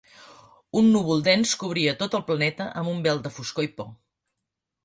Un 0.79 0.87
núvol 0.95 1.21
dens 1.27 1.53
cobria 1.65 1.95
tot 2.01 2.17
el 2.21 2.25
planeta 2.31 2.67
amb 2.83 2.93
un 2.97 3.07
vel 3.09 3.23
de 3.27 3.33
foscor 3.39 3.69
i 3.69 3.71
por. 3.79 3.93